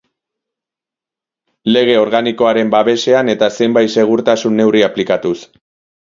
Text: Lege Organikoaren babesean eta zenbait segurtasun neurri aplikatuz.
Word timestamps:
Lege 1.75 1.97
Organikoaren 2.03 2.71
babesean 2.75 3.29
eta 3.33 3.49
zenbait 3.57 3.93
segurtasun 3.97 4.57
neurri 4.61 4.83
aplikatuz. 4.87 5.35